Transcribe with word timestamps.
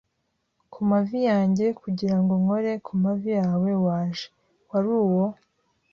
kumavi 0.71 1.19
yanjye 1.31 1.65
kugirango 1.81 2.33
nkore- 2.41 2.71
kumavi 2.85 3.29
yawe 3.39 3.71
waje, 3.85 4.25
wari 4.69 4.89
uwo 5.01 5.23